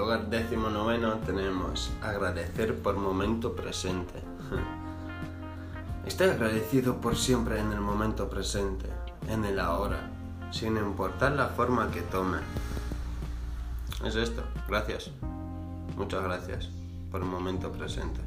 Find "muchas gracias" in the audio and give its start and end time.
15.98-16.70